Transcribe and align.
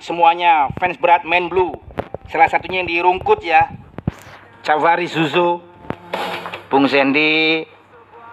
semuanya 0.00 0.70
fans 0.78 0.96
berat 0.96 1.26
main 1.26 1.46
blue. 1.50 1.74
Salah 2.32 2.48
satunya 2.48 2.82
yang 2.82 2.88
di 2.88 2.98
Rungkut 2.98 3.44
ya. 3.44 3.68
Cavari 4.64 5.06
Suzu. 5.06 5.60
Bung 6.72 6.90
Sandy, 6.90 7.62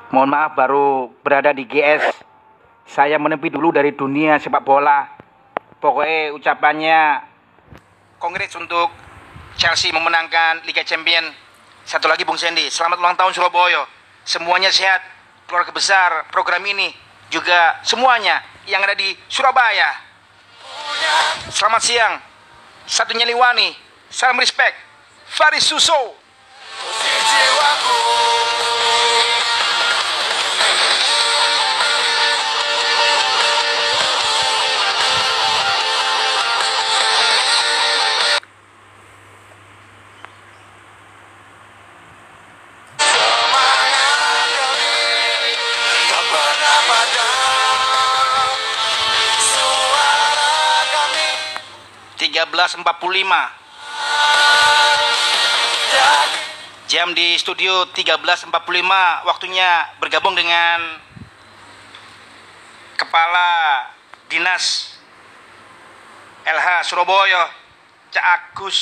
mohon 0.09 0.31
maaf 0.31 0.57
baru 0.57 1.13
berada 1.21 1.53
di 1.53 1.67
GS. 1.67 2.23
Saya 2.87 3.21
menepi 3.21 3.53
dulu 3.53 3.69
dari 3.69 3.93
dunia 3.93 4.41
sepak 4.41 4.65
bola. 4.65 5.05
Pokoknya 5.77 6.33
ucapannya 6.33 6.99
kongres 8.17 8.53
untuk 8.57 8.89
Chelsea 9.57 9.93
memenangkan 9.93 10.65
Liga 10.65 10.81
Champion. 10.81 11.29
Satu 11.85 12.09
lagi 12.09 12.25
Bung 12.25 12.37
Sandy, 12.37 12.69
selamat 12.69 12.97
ulang 12.97 13.17
tahun 13.17 13.33
Surabaya. 13.33 13.85
Semuanya 14.25 14.69
sehat, 14.69 15.01
keluarga 15.45 15.73
besar 15.73 16.29
program 16.29 16.61
ini 16.65 16.93
juga 17.31 17.81
semuanya 17.81 18.43
yang 18.67 18.83
ada 18.83 18.93
di 18.93 19.13
Surabaya. 19.25 20.10
Selamat 21.51 21.81
siang. 21.83 22.13
Satunya 22.87 23.27
Liwani. 23.27 23.75
Salam 24.11 24.39
respect. 24.39 24.75
Faris 25.31 25.63
Suso. 25.63 26.17
Tak 26.81 27.80
13.45 52.45 52.81
dari 55.93 56.39
Jam 56.89 57.13
di 57.13 57.37
studio 57.37 57.85
13.45 57.93 58.49
Waktunya 59.29 59.69
bergabung 60.01 60.33
dengan 60.33 60.97
Kepala 62.97 63.49
Dinas 64.25 64.97
LH 66.49 66.89
Surabaya 66.89 67.53
Cak 68.09 68.25
Agus 68.25 68.77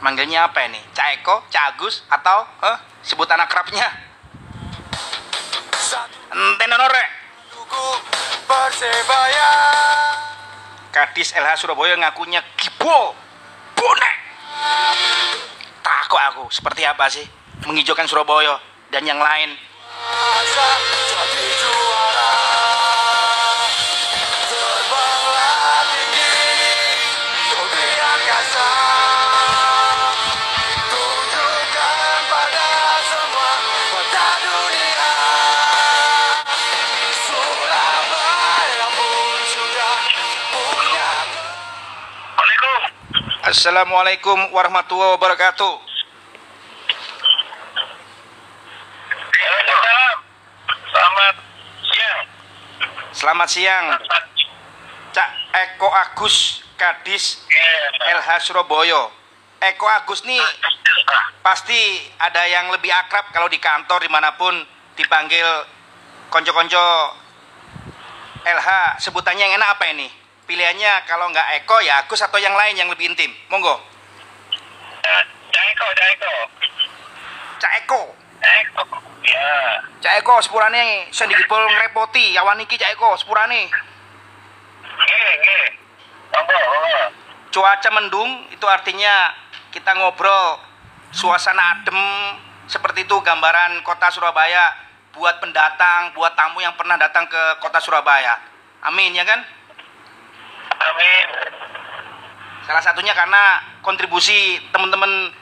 Manggilnya 0.00 0.48
apa 0.48 0.64
ini? 0.64 0.80
Cak 0.96 1.20
Eko? 1.20 1.44
Cak 1.52 1.76
Agus? 1.76 2.08
Atau 2.08 2.48
eh, 2.64 2.76
sebutan 3.04 3.36
akrabnya? 3.36 3.84
Enten 6.32 6.72
Persebaya 8.50 9.50
Kadis 10.90 11.30
LH 11.38 11.62
Surabaya 11.62 11.94
ngakunya 11.94 12.42
Gibo 12.58 13.14
Bonek. 13.78 14.16
Takut 15.86 16.20
aku. 16.20 16.44
Seperti 16.50 16.82
apa 16.82 17.06
sih? 17.06 17.24
Menghijaukan 17.64 18.08
Surabaya 18.08 18.56
Dan 18.90 19.06
yang 19.06 19.20
lain 19.20 19.54
Assalamualaikum 43.60 44.56
warahmatullahi 44.56 45.20
wabarakatuh. 45.20 45.74
Selamat 50.88 51.34
siang. 51.84 52.20
Selamat 53.12 53.48
siang. 53.52 53.86
Cak 55.12 55.28
Eko 55.52 55.92
Agus 55.92 56.64
Kadis 56.80 57.44
LH 58.00 58.48
Surabaya. 58.48 59.12
Eko 59.60 59.84
Agus 59.92 60.24
nih 60.24 60.40
pasti 61.44 62.00
ada 62.16 62.48
yang 62.48 62.72
lebih 62.72 62.88
akrab 62.88 63.28
kalau 63.28 63.52
di 63.52 63.60
kantor 63.60 64.00
di 64.00 64.08
mana 64.08 64.40
pun 64.40 64.56
dipanggil 64.96 65.68
konco-konco 66.32 67.12
LH 68.40 68.96
sebutannya 69.04 69.52
yang 69.52 69.60
enak 69.60 69.76
apa 69.76 69.84
ini 69.92 70.19
pilihannya 70.50 71.06
kalau 71.06 71.30
nggak 71.30 71.62
Eko 71.62 71.78
ya 71.86 72.02
Agus 72.02 72.18
atau 72.26 72.42
yang 72.42 72.58
lain 72.58 72.74
yang 72.74 72.90
lebih 72.90 73.06
intim 73.06 73.30
monggo 73.46 73.78
Jaiko, 75.50 75.86
Jaiko. 75.94 76.32
Cak 77.58 77.72
Eko 77.82 78.02
Jaiko. 78.42 78.82
Ya. 79.22 79.50
Cak 80.02 80.14
Eko 80.18 80.34
sepurane 80.42 81.06
sendigipul 81.14 81.62
ngrepoti 81.70 82.34
awan 82.34 82.58
iki 82.66 82.74
Cak 82.74 82.98
Eko 82.98 83.14
sepurane 83.14 83.70
cuaca 87.50 87.90
mendung 87.90 88.46
itu 88.50 88.66
artinya 88.66 89.34
kita 89.74 89.94
ngobrol 89.98 90.58
suasana 91.10 91.78
adem 91.78 91.98
seperti 92.70 93.06
itu 93.06 93.16
gambaran 93.22 93.82
kota 93.82 94.06
Surabaya 94.14 94.70
buat 95.10 95.42
pendatang, 95.42 96.14
buat 96.14 96.38
tamu 96.38 96.62
yang 96.62 96.78
pernah 96.78 96.94
datang 96.94 97.26
ke 97.26 97.42
kota 97.58 97.82
Surabaya. 97.82 98.38
Amin 98.86 99.10
ya 99.10 99.26
kan? 99.26 99.42
Amin. 100.80 101.26
Salah 102.64 102.80
satunya 102.80 103.12
karena 103.12 103.60
kontribusi 103.84 104.56
teman-teman 104.72 105.32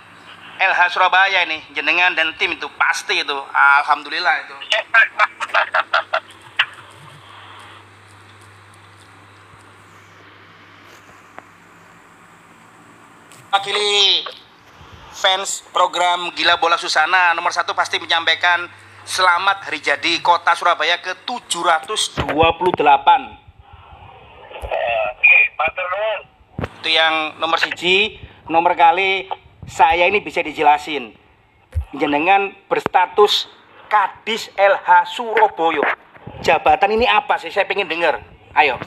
LH 0.59 0.91
Surabaya 0.91 1.47
ini, 1.47 1.62
jenengan 1.71 2.10
dan 2.19 2.34
tim 2.34 2.50
itu 2.50 2.66
pasti 2.75 3.22
itu. 3.22 3.38
Alhamdulillah 3.54 4.34
itu. 4.43 4.54
Wakili 13.49 14.28
fans 15.16 15.65
program 15.72 16.31
Gila 16.37 16.60
Bola 16.60 16.76
Susana 16.76 17.32
nomor 17.32 17.49
satu 17.49 17.72
pasti 17.72 17.97
menyampaikan 17.97 18.69
selamat 19.09 19.65
hari 19.65 19.81
jadi 19.81 20.20
kota 20.20 20.53
Surabaya 20.53 21.00
ke 21.00 21.16
728 21.25 22.28
Nggih, 22.28 22.37
matur 22.69 23.16
nuwun. 23.25 23.47
Itu 26.78 26.88
yang 26.94 27.34
nomor 27.42 27.58
siji 27.58 28.22
nomor 28.46 28.78
kali 28.78 29.26
saya 29.66 30.06
ini 30.06 30.22
bisa 30.22 30.38
dijelasin 30.41 31.12
jenengan 31.98 32.54
berstatus 32.70 33.50
Kadis 33.91 34.52
LH 34.54 35.10
Surabaya 35.10 35.82
jabatan 36.41 36.94
ini 36.94 37.10
apa 37.10 37.36
sih 37.42 37.50
saya 37.50 37.66
pengen 37.66 37.91
dengar 37.91 38.22
ayo 38.54 38.78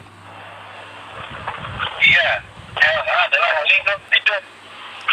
Iya. 2.01 2.41
LH 2.81 3.11
adalah 3.13 3.51
lingkup 3.61 3.99
hidup. 4.09 4.43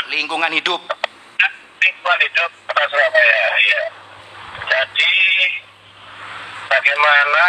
lingkungan 0.08 0.52
hidup 0.56 0.80
Lingkungan 1.78 2.20
hidup 2.25 2.50
Kota 2.64 2.84
Surabaya. 2.88 3.44
Iya. 3.60 3.82
Jadi 4.64 5.14
bagaimana 6.72 7.46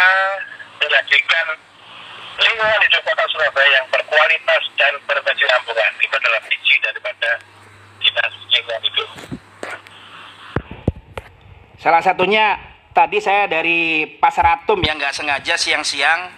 menjadikan 0.76 1.46
lingkungan 2.40 2.80
hidup 2.88 3.02
Kota 3.04 3.24
Surabaya 3.28 3.68
yang 3.80 3.86
berkualitas 3.92 4.62
dan 4.80 4.92
berkesinambungan. 5.04 5.92
Itu 6.00 6.14
adalah 6.16 6.40
visi 6.48 6.74
daripada 6.80 7.30
dinas 8.00 8.32
lingkungan 8.48 8.82
hidup. 8.88 9.10
salah 11.80 12.04
satunya 12.04 12.60
tadi 12.92 13.24
saya 13.24 13.48
dari 13.48 14.04
Pasar 14.20 14.60
Atom 14.60 14.84
yang 14.84 15.00
nggak 15.00 15.16
sengaja 15.16 15.56
siang-siang 15.56 16.28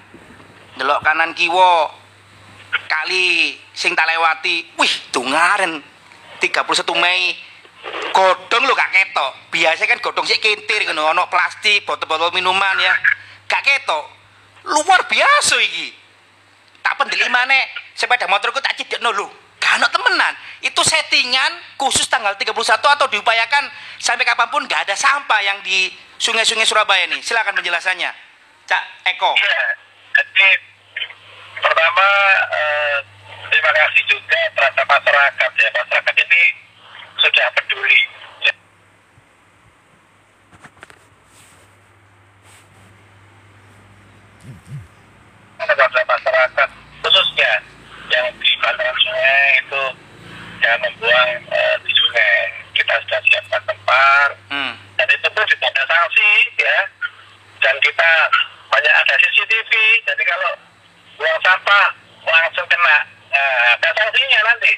delok 0.78 1.02
kanan 1.02 1.34
kiwo 1.34 1.90
kali 2.86 3.58
sing 3.74 3.98
tak 3.98 4.06
lewati 4.06 4.70
wih 4.78 4.92
dungaren 5.10 5.82
31 6.38 7.02
Mei. 7.02 7.34
Godong 8.12 8.62
lo 8.68 8.78
gak 8.78 8.94
ketok. 8.94 9.50
Biasa 9.50 9.90
kan 9.90 9.98
godong 9.98 10.22
sih 10.22 10.38
kintir 10.38 10.86
kan 10.86 10.94
ono 10.94 11.26
plastik 11.26 11.82
botol-botol 11.82 12.30
minuman 12.30 12.78
ya. 12.78 12.94
Gak 13.50 13.62
ketok 13.66 14.11
luar 14.66 15.00
biasa 15.06 15.56
iki. 15.62 15.88
Tak 16.82 16.98
pendeli 16.98 17.26
mana 17.30 17.54
sepeda 17.94 18.26
motorku 18.26 18.58
tak 18.58 18.74
cidekno 18.78 19.14
lho. 19.14 19.30
Gak 19.62 19.88
temenan. 19.88 20.34
Itu 20.60 20.82
settingan 20.84 21.78
khusus 21.78 22.04
tanggal 22.10 22.34
31 22.36 22.52
atau 22.76 23.06
diupayakan 23.08 23.70
sampai 23.96 24.26
kapan 24.26 24.50
pun 24.50 24.66
gak 24.66 24.84
ada 24.84 24.92
sampah 24.98 25.40
yang 25.40 25.62
di 25.64 25.88
sungai-sungai 26.18 26.66
Surabaya 26.66 27.08
nih 27.08 27.22
silakan 27.24 27.56
penjelasannya. 27.56 28.10
Cak 28.66 28.82
Eko. 29.10 29.34
Ya, 29.38 29.62
jadi 30.18 30.48
pertama 31.58 32.06
eh, 32.52 32.96
terima 33.50 33.70
kasih 33.74 34.02
juga 34.06 34.38
terhadap 34.54 34.86
masyarakat 34.86 35.50
ya. 35.56 35.68
Masyarakat 35.72 36.14
ini 36.14 36.42
sudah 37.18 37.46
peduli. 37.58 38.00
Ya. 38.46 38.52
Kepada 45.62 46.02
masyarakat 46.04 46.68
khususnya 47.02 47.52
yang 48.10 48.26
di 48.36 48.52
bantaran 48.60 48.96
sungai 48.98 49.46
itu 49.62 49.82
jangan 50.60 50.78
membuang 50.84 51.30
eh, 51.48 51.74
di 51.86 51.92
sungai. 51.94 52.36
Kita 52.72 52.92
sudah 53.04 53.20
siapkan 53.28 53.62
tempat 53.68 54.28
Hmm. 54.52 54.74
dan 55.00 55.06
itu 55.08 55.28
pun 55.32 55.44
juga 55.48 55.66
ada 55.70 55.84
sanksi 55.86 56.30
ya. 56.60 56.78
Dan 57.62 57.74
kita 57.78 58.10
banyak 58.68 58.94
ada 59.06 59.14
CCTV. 59.16 59.70
Jadi 60.02 60.22
kalau 60.26 60.52
buang 61.16 61.38
sampah 61.40 61.86
langsung 62.26 62.66
kena. 62.66 62.98
Nah, 63.32 63.64
ada 63.78 63.88
sanksinya 63.96 64.40
nanti. 64.44 64.72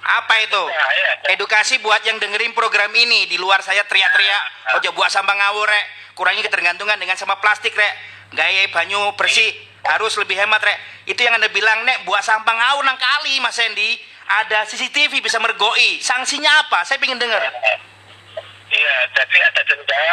Apa 0.00 0.34
itu? 0.40 0.62
Nah, 0.64 0.90
ya. 0.96 1.10
Edukasi 1.36 1.78
buat 1.84 2.00
yang 2.08 2.16
dengerin 2.16 2.56
program 2.56 2.88
ini 2.96 3.28
di 3.28 3.36
luar 3.36 3.60
saya 3.60 3.84
teriak-teriak, 3.84 4.74
ojo 4.80 4.88
buat 4.96 5.12
sampah 5.12 5.36
ngawur 5.36 5.68
rek, 5.68 5.84
kurangi 6.16 6.40
ketergantungan 6.40 6.96
dengan 6.96 7.14
sampah 7.20 7.36
plastik 7.38 7.76
rek, 7.76 7.94
gaya 8.32 8.64
banyu 8.72 9.12
bersih 9.20 9.52
harus 9.84 10.12
lebih 10.20 10.36
hemat 10.36 10.60
rek. 10.60 10.78
Itu 11.06 11.20
yang 11.22 11.36
anda 11.36 11.48
bilang 11.48 11.84
nek 11.84 12.04
buat 12.04 12.20
sampah 12.20 12.52
ngawur 12.52 12.84
nang 12.84 12.98
kali 13.00 13.40
Mas 13.40 13.56
Sandy, 13.56 13.96
ada 14.28 14.62
CCTV 14.64 15.20
bisa 15.20 15.40
mergoi. 15.40 15.98
Sanksinya 15.98 16.66
apa? 16.66 16.84
Saya 16.84 17.00
pengen 17.02 17.18
denger. 17.18 17.40
Iya, 18.70 18.94
jadi 19.16 19.36
ada 19.50 19.60
denda. 19.66 20.06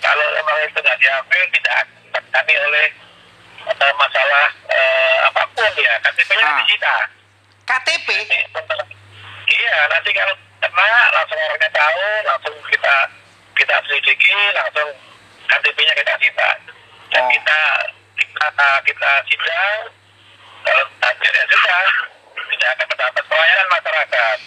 Kalau 0.00 0.26
memang 0.36 0.56
itu 0.64 0.78
nggak 0.80 0.98
diambil, 1.00 1.42
tidak 1.52 1.74
akan 2.12 2.24
kami 2.32 2.54
oleh 2.56 2.86
ada 3.60 3.86
masalah 3.96 4.46
eh, 4.68 5.16
apa 5.28 5.42
pun 5.52 5.72
ya. 5.76 5.94
KTP-nya 6.04 6.44
Ah. 6.44 6.56
disita. 6.64 6.96
KTP? 7.68 8.08
Iya, 9.50 9.74
nanti 9.88 10.10
kalau 10.12 10.34
kena 10.60 10.88
langsung 11.12 11.38
orangnya 11.38 11.70
tahu, 11.72 12.04
langsung 12.24 12.54
kita 12.68 12.94
kita 13.56 13.74
selidiki, 13.84 14.32
langsung 14.56 14.88
KTP-nya 15.48 15.94
kita 15.96 16.12
sita. 16.20 16.50
Dan 17.10 17.22
Oh. 17.24 17.30
kita 17.32 17.60
kita 18.20 18.68
kita 18.84 19.10
sidang, 19.26 19.76
kalau 20.60 20.84
hadir 21.00 21.32
ya 21.32 21.44
sudah, 21.48 21.86
tidak 22.50 22.68
akan 22.76 22.86
mendapat 22.92 23.24
pelayanan 23.26 23.68
masyarakat. 23.72 24.38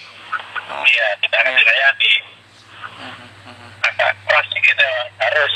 Oh. 0.69 0.83
Iya, 0.85 1.07
tidak 1.21 1.37
akan 1.41 1.51
Iya. 1.53 1.59
dilayani. 1.59 2.13
Agak 3.83 4.11
keras 4.25 4.47
gitu, 4.53 4.87
harus. 5.19 5.53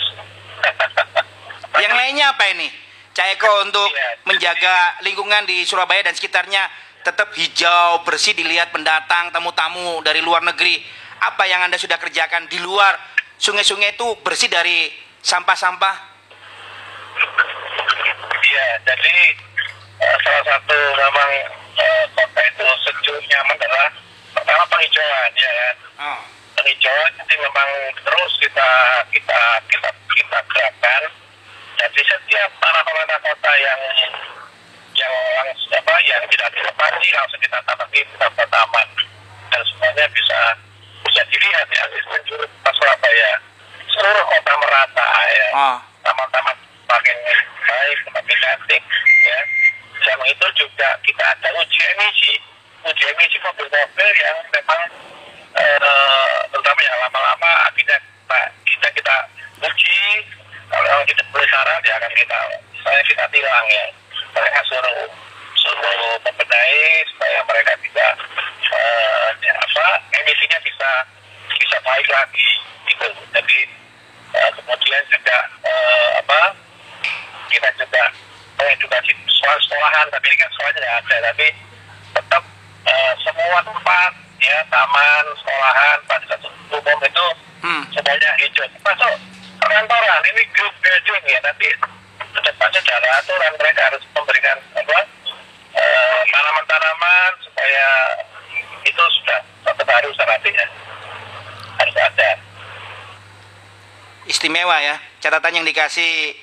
Yang 1.84 1.94
lainnya 1.94 2.26
apa 2.34 2.44
ini? 2.52 2.68
Cak 3.14 3.28
Eko 3.38 3.52
untuk 3.66 3.90
Iya. 3.90 4.10
menjaga 4.30 4.76
lingkungan 5.02 5.46
di 5.50 5.66
Surabaya 5.66 6.06
dan 6.06 6.14
sekitarnya 6.14 6.70
tetap 7.02 7.32
hijau, 7.34 8.04
bersih 8.04 8.36
dilihat 8.36 8.70
pendatang, 8.76 9.32
tamu-tamu 9.32 10.04
dari 10.04 10.20
luar 10.20 10.44
negeri. 10.44 10.84
Apa 11.18 11.48
yang 11.50 11.64
Anda 11.66 11.80
sudah 11.80 11.98
kerjakan 11.98 12.46
di 12.52 12.60
luar 12.62 12.94
sungai-sungai 13.40 13.96
itu 13.98 14.06
bersih 14.22 14.52
dari 14.52 14.92
sampah-sampah? 15.24 16.17
Jadi 18.86 19.16
eh, 19.98 20.18
salah 20.22 20.44
satu 20.46 20.78
memang 20.94 21.30
eh, 21.78 22.04
kota 22.14 22.42
itu 22.46 22.66
sejuk 22.86 23.18
nyaman 23.32 23.58
adalah 23.58 23.90
pertama 24.38 24.64
penghijauan 24.70 25.32
ya 25.34 25.52
kan. 25.52 25.76
Oh. 25.98 26.20
penghijauan 26.58 27.12
jadi 27.22 27.36
memang 27.42 27.70
terus 28.02 28.32
kita 28.42 28.70
kita 29.14 29.40
kita 29.70 29.90
kita 30.14 30.38
gerakan 30.50 31.02
jadi 31.78 32.02
setiap 32.06 32.50
tanah-tanah 32.62 33.20
kota 33.22 33.52
yang 33.62 33.82
yang 34.98 35.14
langsung 35.38 35.74
apa 35.78 35.94
yang 36.06 36.22
tidak 36.34 36.50
dilepasi 36.54 37.08
langsung 37.14 37.42
kita 37.42 37.58
tanami 37.62 38.02
kita 38.02 38.46
taman 38.50 38.88
dan 39.54 39.62
semuanya 39.70 40.06
bisa 40.10 40.40
bisa 41.06 41.22
dilihat 41.30 41.68
ya 41.70 41.84
di 41.94 42.00
seluruh 42.26 42.50
kota 42.50 42.72
Surabaya 42.78 43.32
seluruh 43.94 44.26
kota 44.26 44.54
merata 44.58 45.08
ya 45.34 45.48
Oh. 45.58 45.78
taman-taman 46.06 46.58
cantik 48.68 48.84
ya. 49.24 49.40
Sama 50.04 50.24
itu 50.28 50.46
juga 50.60 50.90
kita 51.08 51.24
ada 51.24 51.50
uji 51.56 51.80
emisi. 51.96 52.34
Uji 52.84 53.04
emisi 53.08 53.38
mobil-mobil 53.40 54.10
yang 54.20 54.38
memang 54.52 54.82
eh, 55.56 56.40
terutama 56.52 56.80
yang 56.84 56.98
lama-lama 57.08 57.52
akhirnya 57.72 57.98
kita 58.28 58.40
kita, 58.68 58.88
kita 58.92 59.16
uji. 59.64 60.00
Kalau 60.68 61.00
kita 61.08 61.24
boleh 61.32 61.48
syarat 61.48 61.80
ya 61.80 61.96
akan 61.96 62.12
kita 62.12 62.40
saya 62.84 63.02
kita 63.08 63.24
tilang 63.32 63.66
ya. 63.72 63.86
Mereka 64.36 64.60
suruh 64.68 65.08
suruh 65.56 66.20
membenahi 66.28 66.84
supaya 67.16 67.40
mereka 67.48 67.72
bisa 67.80 68.06
eh, 68.68 69.28
ya, 69.48 69.54
apa 69.56 69.86
emisinya 70.12 70.60
bisa 70.60 70.90
bisa 71.56 71.78
baik 71.88 72.08
lagi 72.12 72.50
gitu. 72.92 73.08
Jadi 73.32 73.60
eh, 74.36 74.50
kemudian 74.60 75.04
juga 75.08 75.38
eh, 75.64 76.10
apa 76.20 76.40
kita 77.48 77.72
juga 77.80 78.04
mengedukasi 78.88 79.12
soal 79.28 79.58
sekolahan 79.60 80.08
tapi 80.08 80.26
ini 80.32 80.38
kan 80.40 80.50
sekolahnya 80.56 80.80
tidak 80.80 80.96
ada 81.04 81.16
tapi 81.28 81.48
tetap 82.16 82.44
eh, 82.88 83.14
semua 83.20 83.60
tempat 83.68 84.12
ya 84.40 84.58
taman 84.72 85.24
sekolahan 85.44 85.98
fasilitas 86.08 86.42
umum 86.72 87.00
itu 87.04 87.28
Hmm. 87.58 87.84
semuanya 87.90 88.30
hijau 88.38 88.70
masuk 88.86 89.18
perkantoran 89.58 90.22
ini 90.30 90.46
group 90.54 90.70
building 90.78 91.26
ya 91.26 91.42
nanti 91.42 91.66
ke 92.22 92.40
depannya 92.46 92.80
ada 92.86 93.10
aturan 93.18 93.54
mereka 93.58 93.82
harus 93.90 94.04
memberikan 94.14 94.58
apa 94.78 95.00
eh, 95.74 96.20
tanaman-tanaman 96.30 97.32
supaya 97.42 97.86
itu 98.86 99.04
sudah 99.20 99.42
tetap 99.66 99.88
harus 99.90 100.16
artinya 100.22 100.66
harus 101.82 101.96
ada 101.98 102.30
Istimewa 104.28 104.78
ya. 104.84 105.02
Catatan 105.24 105.64
yang 105.64 105.66
dikasih 105.66 106.36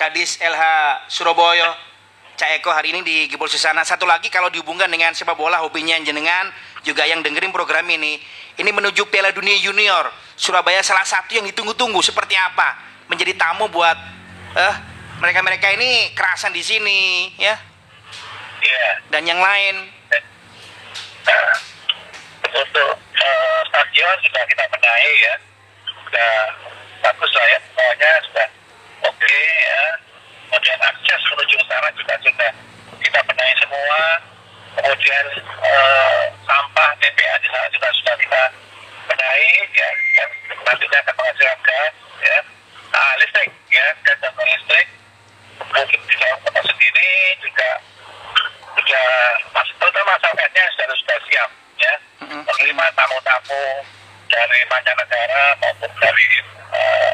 Kadis 0.00 0.40
LH 0.40 0.64
Surabaya 1.12 1.76
Cak 2.32 2.56
Eko 2.56 2.72
hari 2.72 2.96
ini 2.96 3.04
di 3.04 3.16
Gibol 3.28 3.52
Susana. 3.52 3.84
Satu 3.84 4.08
lagi 4.08 4.32
kalau 4.32 4.48
dihubungkan 4.48 4.88
dengan 4.88 5.12
sepak 5.12 5.36
bola 5.36 5.60
hobinya 5.60 5.92
jenengan 6.00 6.48
juga 6.80 7.04
yang 7.04 7.20
dengerin 7.20 7.52
program 7.52 7.84
ini. 7.84 8.16
Ini 8.56 8.70
menuju 8.72 9.12
Piala 9.12 9.28
Dunia 9.28 9.60
Junior. 9.60 10.08
Surabaya 10.40 10.80
salah 10.80 11.04
satu 11.04 11.36
yang 11.36 11.44
ditunggu-tunggu 11.44 12.00
seperti 12.00 12.32
apa? 12.32 12.80
Menjadi 13.12 13.36
tamu 13.36 13.68
buat 13.68 13.92
eh 14.56 14.74
mereka-mereka 15.20 15.68
ini 15.76 16.16
kerasan 16.16 16.56
di 16.56 16.64
sini 16.64 17.28
ya 17.36 17.60
iya 18.64 19.04
dan 19.12 19.28
yang 19.28 19.36
lain. 19.36 19.84
Untuk 22.48 22.92
eh, 22.96 23.58
stadion 23.68 24.16
sudah 24.24 24.42
kita 24.48 24.64
benahi 24.64 25.12
ya 25.28 25.34
sudah 25.84 26.32
bagus 27.04 27.30
lah 27.36 27.46
ya 27.52 27.58
semuanya 27.68 28.12
sudah 28.24 28.46
sana 31.80 31.96
juga 31.96 32.14
sudah 32.20 32.52
kita 33.00 33.20
benahi 33.24 33.54
semua. 33.56 34.00
Kemudian 34.76 35.24
eh, 35.64 36.22
sampah 36.44 36.90
TPA 37.00 37.34
di 37.40 37.48
sana 37.48 37.66
juga 37.72 37.88
sudah 37.96 38.14
kita 38.20 38.42
benahi 39.08 39.52
ya. 39.72 39.90
Dan 40.20 40.28
nantinya 40.60 40.98
akan 41.00 41.14
menghasilkan 41.16 41.58
gas 41.64 41.94
ya. 42.20 42.38
Nah 42.92 43.12
listrik 43.16 43.50
ya. 43.72 43.86
Gas 44.04 44.18
dan 44.20 44.32
listrik. 44.36 44.86
Mungkin 45.72 46.00
di 46.04 46.14
dalam 46.20 46.38
kota 46.44 46.60
sendiri 46.68 47.10
juga 47.40 47.70
sudah 48.76 49.08
terutama 49.80 50.12
sampai 50.20 50.44
sudah 50.52 50.96
sudah 51.00 51.18
siap 51.32 51.50
ya. 51.80 51.92
Menerima 52.28 52.84
tamu-tamu 52.92 53.62
dari 54.28 54.60
mancanegara 54.68 55.44
maupun 55.64 55.90
dari 55.96 56.28
eh, 56.76 57.12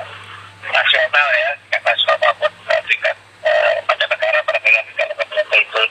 nasional 0.74 1.28
ya. 1.38 1.50
Tingkat 1.62 1.82
nasional 1.86 2.18
maupun 2.18 2.50
tingkat 2.90 3.16
eh, 3.46 3.76
mancanegara 3.86 4.38
peradaban 4.42 4.84
negara 4.90 5.12
negara 5.14 5.56
itu 5.62 5.82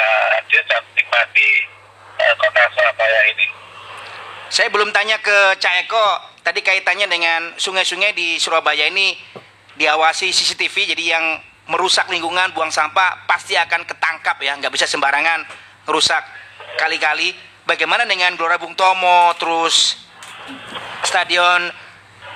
bisa 0.00 0.64
hadir 0.64 0.80
menikmati 0.92 1.50
eh, 2.20 2.34
kota 2.40 2.62
Surabaya 2.72 3.20
ini. 3.36 3.46
Saya 4.50 4.68
belum 4.72 4.90
tanya 4.90 5.20
ke 5.22 5.54
Cak 5.60 5.74
Eko, 5.86 6.06
tadi 6.42 6.64
kaitannya 6.64 7.06
dengan 7.06 7.54
sungai-sungai 7.54 8.16
di 8.16 8.40
Surabaya 8.40 8.90
ini 8.90 9.14
diawasi 9.78 10.34
CCTV, 10.34 10.96
jadi 10.96 11.04
yang 11.16 11.24
merusak 11.70 12.10
lingkungan, 12.10 12.50
buang 12.50 12.74
sampah 12.74 13.30
pasti 13.30 13.54
akan 13.54 13.86
ketangkap 13.86 14.42
ya, 14.42 14.58
nggak 14.58 14.74
bisa 14.74 14.90
sembarangan 14.90 15.46
merusak 15.86 16.26
kali-kali. 16.80 17.30
Bagaimana 17.62 18.02
dengan 18.02 18.34
Gelora 18.34 18.58
Bung 18.58 18.74
Tomo, 18.74 19.30
terus 19.38 20.02
stadion 21.06 21.70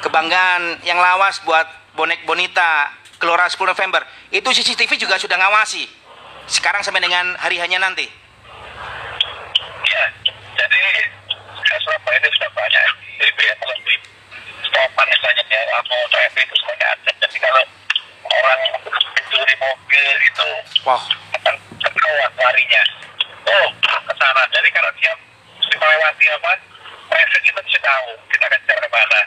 kebanggaan 0.06 0.84
yang 0.86 1.02
lawas 1.02 1.42
buat 1.42 1.66
bonek 1.98 2.22
bonita 2.22 2.94
Gelora 3.18 3.50
10 3.50 3.58
November, 3.74 4.06
itu 4.30 4.46
CCTV 4.46 4.94
juga 5.00 5.18
sudah 5.18 5.34
ngawasi. 5.34 6.03
Sekarang 6.44 6.84
sampai 6.84 7.00
dengan 7.00 7.36
hari 7.40 7.56
hanya 7.56 7.80
nanti. 7.80 8.04
Ya, 9.84 10.04
jadi 10.56 10.82
Surabaya 11.80 12.16
ini 12.20 12.28
sudah 12.36 12.50
banyak 12.52 12.82
ya, 13.18 13.52
kalau 13.60 13.74
di 13.80 13.94
stopan 14.68 15.06
misalnya 15.08 15.44
ya 15.48 15.60
atau 15.80 15.98
traffic 16.12 16.44
itu 16.48 16.54
semuanya 16.60 16.86
ada. 16.92 17.10
Jadi 17.24 17.36
kalau 17.40 17.62
orang 18.24 18.60
mencuri 18.84 19.54
mobil 19.60 20.06
itu 20.24 20.48
Wow. 20.84 21.00
akan 21.40 21.54
ketahuan 21.80 22.32
larinya. 22.36 22.82
Oh, 23.48 23.68
ke 23.82 24.12
sana. 24.20 24.42
Jadi 24.52 24.68
kalau 24.72 24.90
dia 25.00 25.12
mesti 25.60 25.74
melewati 25.76 26.24
apa, 26.28 26.52
traffic 27.08 27.42
itu 27.44 27.60
bisa 27.68 27.78
tahu 27.80 28.08
kita 28.32 28.44
akan 28.48 28.60
ke 28.64 28.88
mana. 28.92 29.20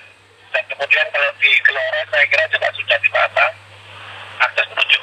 Dan 0.54 0.64
kemudian 0.70 1.06
kalau 1.14 1.30
di 1.42 1.52
Gelora 1.66 2.02
saya 2.10 2.26
kira 2.30 2.46
juga 2.50 2.68
sudah 2.74 2.98
dipasang 3.02 3.54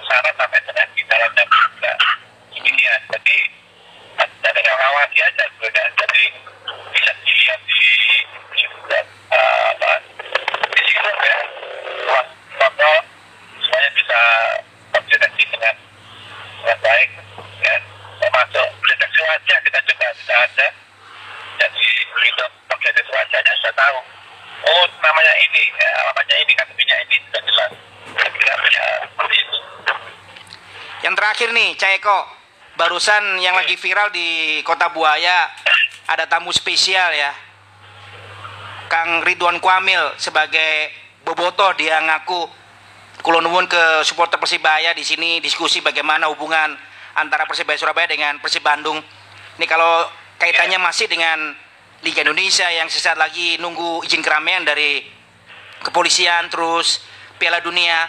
sana 0.09 0.31
sampai 0.37 0.61
dengan 0.65 0.89
di 0.95 1.03
dalamnya 1.09 1.45
juga 1.49 1.93
demikian. 2.55 3.01
Ya. 3.01 3.17
Jadi 3.17 3.37
ada 4.45 4.61
yang 4.61 4.79
awasi 4.93 5.19
aja 5.25 5.45
sebenarnya. 5.51 5.93
Jadi 5.99 6.25
bisa 6.95 7.11
dilihat 7.25 7.61
di 7.65 7.83
eh, 8.95 9.65
apa 9.75 9.93
di 10.75 10.83
situ 10.87 11.11
ya, 11.11 11.39
foto 12.61 12.91
semuanya 13.61 13.91
bisa 13.97 14.21
terdeteksi 14.95 15.45
dengan 15.51 15.75
dengan 16.63 16.79
baik 16.85 17.11
dan 17.65 17.81
termasuk 18.21 18.69
deteksi 18.85 19.21
wajah 19.25 19.59
kita 19.65 19.79
juga 19.89 20.07
bisa 20.15 20.35
ada. 20.39 20.69
Jadi 21.59 21.87
begitu 22.15 22.45
terdeteksi 22.69 23.13
wajahnya 23.13 23.53
sudah 23.59 23.75
tahu. 23.75 23.99
Oh 24.65 24.85
namanya 25.05 25.35
ini, 25.45 25.63
ya, 25.77 25.89
namanya 26.09 26.37
ini, 26.41 26.53
kakinya 26.57 26.97
ini 27.05 27.17
sudah 27.29 27.43
jelas. 27.45 27.73
Tidak 28.17 28.57
punya 28.65 28.85
yang 31.05 31.21
terakhir 31.21 31.49
nih, 31.53 31.77
Cak 31.77 31.93
Eko. 32.01 32.21
Barusan 32.81 33.37
yang 33.37 33.53
lagi 33.53 33.77
viral 33.77 34.09
di 34.09 34.59
Kota 34.65 34.89
Buaya 34.89 35.53
ada 36.09 36.25
tamu 36.25 36.49
spesial 36.49 37.13
ya. 37.13 37.29
Kang 38.89 39.21
Ridwan 39.21 39.61
Kwamil 39.61 40.17
sebagai 40.17 40.89
bobotoh 41.29 41.77
dia 41.77 42.01
ngaku 42.01 42.49
kulo 43.21 43.45
nuwun 43.45 43.69
ke 43.69 44.01
supporter 44.05 44.41
Persibaya 44.41 44.97
di 44.97 45.05
sini 45.05 45.45
diskusi 45.45 45.85
bagaimana 45.85 46.25
hubungan 46.33 46.73
antara 47.21 47.45
Persibaya 47.45 47.77
Surabaya 47.77 48.09
dengan 48.09 48.41
Persib 48.41 48.65
Bandung. 48.65 48.97
Ini 49.61 49.67
kalau 49.69 50.09
kaitannya 50.41 50.81
masih 50.81 51.05
dengan 51.05 51.53
Liga 52.01 52.25
Indonesia 52.25 52.67
yang 52.73 52.89
sesaat 52.89 53.21
lagi 53.21 53.61
nunggu 53.61 54.09
izin 54.09 54.25
keramaian 54.25 54.65
dari 54.65 55.05
kepolisian 55.85 56.49
terus 56.49 57.05
Piala 57.37 57.61
Dunia. 57.61 58.09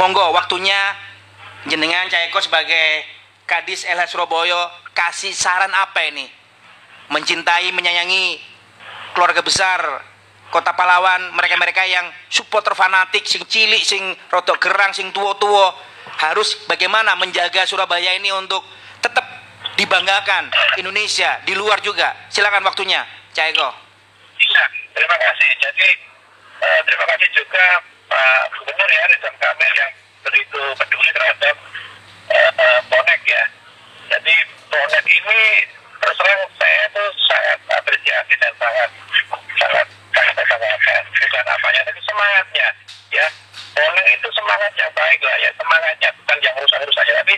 Monggo 0.00 0.32
waktunya 0.32 1.05
jenengan 1.66 2.06
Cak 2.10 2.30
Eko 2.30 2.38
sebagai 2.42 3.06
Kadis 3.46 3.86
LH 3.86 4.10
Surabaya 4.10 4.70
kasih 4.94 5.30
saran 5.30 5.70
apa 5.70 6.02
ini? 6.10 6.26
Mencintai, 7.06 7.70
menyayangi 7.70 8.42
keluarga 9.14 9.38
besar 9.42 10.02
Kota 10.50 10.74
Pahlawan, 10.74 11.34
mereka-mereka 11.34 11.86
yang 11.86 12.06
supporter 12.30 12.74
fanatik, 12.74 13.26
sing 13.26 13.42
cilik, 13.46 13.82
sing 13.82 14.02
rodok 14.30 14.62
gerang, 14.62 14.94
sing 14.94 15.10
tua-tua 15.10 15.74
harus 16.22 16.66
bagaimana 16.70 17.18
menjaga 17.18 17.66
Surabaya 17.66 18.14
ini 18.14 18.30
untuk 18.30 18.62
tetap 19.02 19.26
dibanggakan 19.74 20.50
Indonesia 20.78 21.42
di 21.42 21.54
luar 21.54 21.82
juga. 21.82 22.14
Silakan 22.30 22.62
waktunya, 22.62 23.02
Cak 23.34 23.46
Eko. 23.54 23.68
Iya, 24.38 24.64
terima 24.94 25.16
kasih. 25.18 25.50
Jadi 25.62 25.88
eh, 26.62 26.80
terima 26.86 27.04
kasih 27.10 27.28
juga 27.34 27.64
Pak 28.06 28.42
Gubernur 28.54 28.90
ya 28.90 29.02
Ridwan 29.10 29.34
Kamil 29.38 29.72
yang 29.74 29.92
begitu 30.26 30.60
peduli 30.74 31.10
terhadap 31.14 31.56
eh, 32.34 32.80
bonek 32.90 33.20
ya. 33.22 33.42
Jadi 34.10 34.34
bonek 34.66 35.04
ini 35.06 35.40
terus 36.02 36.16
terang 36.18 36.42
saya 36.58 36.80
itu 36.90 37.04
sangat 37.30 37.58
apresiasi 37.70 38.34
dan 38.42 38.52
sangat 38.58 38.90
sangat 39.56 39.86
sangat 40.12 40.34
sangat 40.82 41.04
bukan 41.14 41.46
apanya 41.46 41.80
tapi 41.86 42.00
semangatnya 42.02 42.68
ya. 43.14 43.26
Bonek 43.76 44.06
itu 44.10 44.28
semangatnya 44.34 44.86
baik 44.96 45.20
lah 45.22 45.36
ya 45.38 45.50
semangatnya 45.54 46.10
bukan 46.22 46.38
yang 46.42 46.54
rusak-rusaknya 46.58 47.14
tapi 47.22 47.34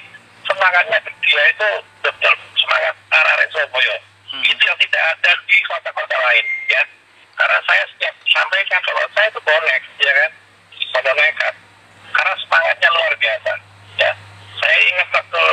semangatnya 0.49 0.99
dia 1.04 1.42
itu 1.52 1.68
betul 2.00 2.35
semangat 2.57 2.95
arah 3.12 3.37
Surabaya. 3.52 3.97
Hmm. 4.28 4.45
Itu 4.45 4.62
yang 4.64 4.78
tidak 4.80 5.02
ada 5.12 5.33
di 5.49 5.57
kota-kota 5.64 6.16
lain 6.16 6.47
ya 6.68 6.83
karena 7.38 7.59
saya 7.64 7.85
setiap 7.95 8.14
sampaikan 8.28 8.80
kalau 8.83 9.02
saya 9.14 9.26
itu 9.30 9.40
bonek 9.47 9.83
ya 10.02 10.12
kan 10.12 10.30
pada 10.99 11.11
nekat 11.14 11.54
karena 12.11 12.35
semangatnya 12.42 12.88
luar 12.90 13.14
biasa 13.14 13.52
ya 14.02 14.11
saya 14.59 14.76
ingat 14.90 15.09
waktu 15.14 15.45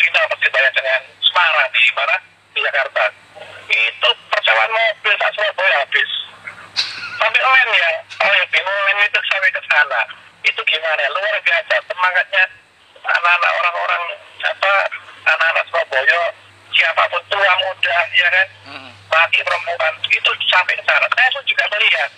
final 0.00 0.24
persibaya 0.32 0.70
dengan 0.72 1.00
Semarang 1.20 1.68
di 1.72 1.80
mana 1.92 2.16
di 2.56 2.60
Jakarta 2.64 3.04
itu 3.68 4.08
percayaan 4.32 4.70
mobil 4.72 5.14
tak 5.20 5.30
Surabaya 5.36 5.74
habis 5.84 6.10
sampai 7.20 7.40
lain 7.44 7.61
ya 7.72 7.88
oh 8.28 8.32
ya 8.32 8.44
bingung 8.52 9.00
itu 9.02 9.18
sampai 9.32 9.50
ke 9.50 9.60
sana 9.66 10.00
itu 10.44 10.60
gimana 10.68 11.04
luar 11.12 11.36
biasa 11.42 11.74
semangatnya 11.88 12.44
anak-anak 13.02 13.52
orang-orang 13.58 14.02
apa 14.42 14.72
anak-anak 15.26 15.64
Surabaya 15.70 16.20
siapa 16.72 17.02
pun 17.10 17.22
tua 17.30 17.52
muda 17.60 17.96
ya 18.16 18.28
kan 18.30 18.48
Hmm. 18.62 18.90
laki 19.10 19.44
perempuan 19.44 19.94
itu 20.08 20.30
sampai 20.48 20.72
ke 20.78 20.84
sana. 20.88 21.04
Saya 21.12 21.28
pun 21.34 21.44
juga 21.44 21.64
melihat, 21.76 22.10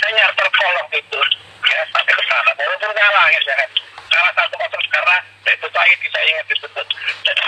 saya 0.00 0.26
terkolong 0.32 0.88
itu 0.94 1.20
ya 1.68 1.80
sampai 1.92 2.12
ke 2.14 2.24
sana. 2.24 2.50
Walaupun 2.56 2.90
kalah 2.96 3.26
ya 3.28 3.40
kan, 3.44 3.70
kalah 4.08 4.32
satu 4.32 4.54
kosong 4.56 4.86
karena 4.88 5.16
itu 5.52 5.66
Said 5.68 6.00
saya 6.08 6.26
ingat 6.32 6.46
disebut. 6.48 6.86
Jadi, 7.26 7.44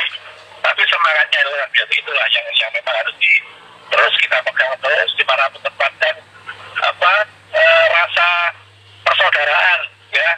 tapi 0.60 0.82
semangatnya 0.84 1.40
luar 1.48 1.68
biasa 1.72 1.92
itulah 1.94 2.26
yang 2.28 2.46
yang 2.58 2.70
memang 2.74 2.96
harus 3.00 3.16
di 3.16 3.32
terus 3.88 4.14
kita 4.20 4.36
pegang 4.44 4.74
terus 4.82 5.10
di 5.14 5.24
mana 5.24 5.44
pun 5.48 5.60
tempat 5.62 5.92
dan 6.02 6.16
apa 6.82 7.12
eh, 7.54 7.84
rasa 7.94 8.28
persaudaraan 9.34 9.80
ya. 10.14 10.28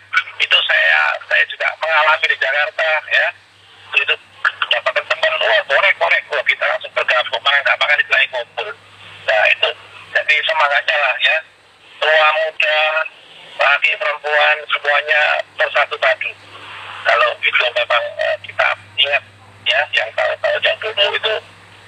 Itu 0.40 0.56
saya 0.64 1.00
saya 1.28 1.44
juga 1.52 1.68
mengalami 1.84 2.26
di 2.32 2.36
Jakarta 2.40 2.88
ya. 3.12 3.26
Itu 3.92 4.14
dapat 4.72 4.92
teman 5.04 5.32
wah 5.36 5.60
boleh 5.68 5.92
boleh. 6.00 6.20
Wah 6.32 6.44
kita 6.48 6.64
langsung 6.64 6.92
bergabung 6.96 7.42
makan 7.44 7.60
nggak 7.60 7.80
makan 7.80 8.00
kumpul. 8.32 8.68
Nah 9.28 9.44
itu. 9.52 9.70
Jadi 10.16 10.34
semangatnya 10.48 10.96
lah 10.96 11.14
ya. 11.20 11.36
Tua 12.00 12.28
muda 12.40 12.78
laki 13.56 13.90
perempuan 13.96 14.56
semuanya 14.68 15.20
bersatu 15.56 15.96
padu 15.96 16.28
kalau 17.08 17.30
itu 17.40 17.64
memang 17.72 18.04
eh, 18.20 18.36
kita 18.44 18.68
ingat 19.00 19.24
ya 19.64 19.80
yang 19.96 20.76
dulu 20.76 21.16
itu 21.16 21.34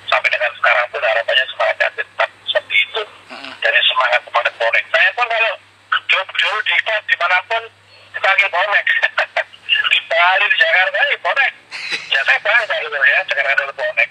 sampai 0.09 0.33
dengan 0.33 0.49
sekarang 0.57 0.87
pun 0.89 1.05
harapannya 1.05 1.45
semangatnya 1.53 1.89
tetap 1.93 2.31
seperti 2.49 2.77
itu 2.89 3.03
Mm-mm. 3.05 3.53
dari 3.61 3.81
semangat 3.85 4.21
semangat 4.25 4.53
bonek 4.57 4.85
saya 4.89 5.09
pun 5.13 5.29
kalau 5.29 5.53
dulu, 6.09 6.23
dulu 6.25 6.59
di 6.65 6.75
klub 6.85 7.03
di 7.05 7.17
mana 7.21 7.39
pun 7.49 7.63
kita 8.17 8.27
lagi 8.29 8.47
bonek 9.19 9.47
di 9.91 9.99
Bali 10.07 10.45
di 10.47 10.57
Jakarta 10.59 10.99
ya 10.99 11.19
bonek. 11.23 11.53
Ya 12.11 12.21
saya 12.23 12.39
bangga 12.43 12.77
gitu 12.83 12.99
ya. 12.99 13.21
Dengan 13.27 13.47
ada 13.51 13.65
bonek 13.75 14.09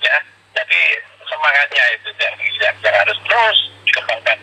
ya. 0.00 0.16
Jadi 0.56 0.80
semangatnya 1.26 1.84
itu 1.96 2.08
yang, 2.16 2.34
yang, 2.40 2.76
yang 2.80 2.96
harus 2.96 3.18
terus 3.28 3.58
dikembangkan. 3.84 4.38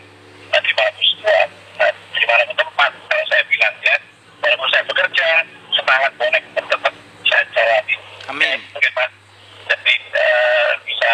Nah, 0.54 0.62
di 0.62 0.74
mana 0.78 1.00
semua 1.02 1.42
nah, 1.82 1.92
di 1.94 2.24
mana 2.30 2.54
tempat 2.54 2.92
kalau 3.10 3.26
saya 3.30 3.44
bilang 3.50 3.76
ya. 3.82 3.96
Walaupun 4.44 4.68
saya 4.70 4.84
bekerja 4.86 5.28
semangat 5.74 6.12
bonek 6.20 6.44
tetap 6.54 6.94
saya 7.26 7.44
jalani. 7.56 7.96
Amin. 8.30 8.60
Ya, 8.60 8.70
mungkin 8.78 8.92
Pak. 8.94 9.10
Jadi 9.64 9.94
eh, 10.14 10.72
bisa 10.86 11.12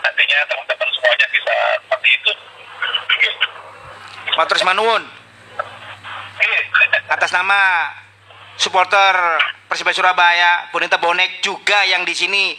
nantinya 0.00 0.38
teman-teman 0.48 0.88
semuanya 0.94 1.26
bisa 1.28 1.54
seperti 1.84 2.08
itu. 2.16 2.32
Matur 4.34 4.58
manuwun 4.66 5.02
Iya. 5.04 5.23
Atas 7.24 7.40
nama 7.40 7.88
supporter 8.60 9.16
Persibaya 9.64 9.96
Surabaya, 9.96 10.68
Bonita 10.68 11.00
Bonek 11.00 11.40
juga 11.40 11.80
yang 11.88 12.04
di 12.04 12.12
sini 12.12 12.52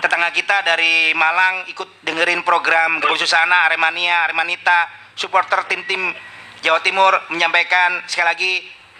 tetangga 0.00 0.32
kita 0.32 0.64
dari 0.64 1.12
Malang 1.12 1.68
ikut 1.68 2.00
dengerin 2.00 2.40
program 2.40 2.96
Gol 3.04 3.20
Susana, 3.20 3.68
Aremania, 3.68 4.24
Aremanita, 4.24 4.88
supporter 5.12 5.68
tim-tim 5.68 6.16
Jawa 6.64 6.80
Timur 6.80 7.12
menyampaikan 7.28 8.00
sekali 8.08 8.24
lagi 8.32 8.52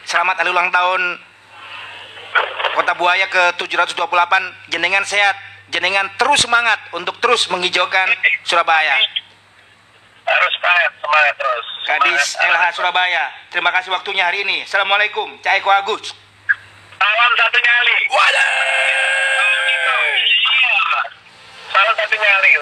selamat 0.05 0.45
hari 0.45 0.53
ulang 0.53 0.69
tahun 0.69 1.17
Kota 2.77 2.93
Buaya 2.93 3.25
ke 3.33 3.57
728 3.57 4.05
jenengan 4.69 5.09
sehat, 5.09 5.41
jenengan 5.73 6.13
terus 6.21 6.45
semangat 6.45 6.77
untuk 6.93 7.17
terus 7.25 7.49
menghijaukan 7.49 8.21
Surabaya. 8.45 9.01
Harus 10.31 10.53
semangat 10.55 10.93
semangat 11.03 11.35
terus 11.35 11.67
Gadis 11.91 12.23
Semangat. 12.39 12.55
LH 12.55 12.65
Surabaya. 12.79 13.25
Terima 13.51 13.71
kasih 13.75 13.91
waktunya 13.91 14.23
hari 14.23 14.47
ini. 14.47 14.63
Assalamualaikum. 14.63 15.43
Cak 15.43 15.59
Eko 15.59 15.71
Agus. 15.75 16.15
salam 17.01 17.33
satu 17.35 17.59
nyali 17.59 17.97
Wadah. 18.13 18.51
Salam 21.73 21.95
satu 21.99 22.17
nyali 22.21 22.53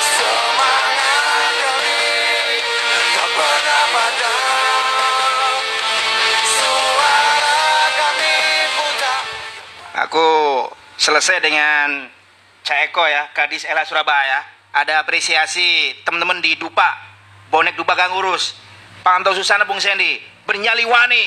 Semangat 0.00 1.52
kami 1.60 2.02
tak 3.12 3.28
pernah 3.36 3.84
padam 3.92 5.62
Suara 6.48 7.60
kami 7.98 8.36
putar 8.78 9.22
Aku 10.08 10.28
selesai 11.00 11.40
dengan 11.40 12.12
Cak 12.60 12.92
ya, 12.92 13.32
gadis 13.32 13.64
LH 13.64 13.88
Surabaya. 13.88 14.44
Ada 14.70 15.02
apresiasi 15.02 15.96
teman-teman 16.06 16.38
di 16.44 16.54
Dupa, 16.60 16.94
bonek 17.48 17.74
Dupa 17.74 17.96
Kang 17.96 18.14
Urus. 18.20 18.54
Pantau 19.00 19.32
Susana 19.32 19.64
Bung 19.64 19.80
Sendi, 19.80 20.20
bernyali 20.44 20.84
wani, 20.84 21.24